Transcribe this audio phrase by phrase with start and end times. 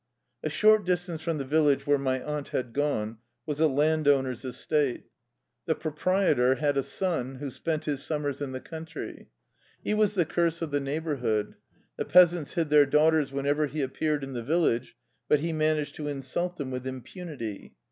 [0.41, 5.03] A short distance from the village where my aunt had gone was a landowner's estate.
[5.67, 9.29] The proprietor had a son who spent his summers in the country.
[9.83, 11.53] He was the curse of the neighbor hood.
[11.97, 14.95] The peasants hid their daughters when ever he appeared in the village,
[15.27, 17.75] but he managed to insult them with impunity.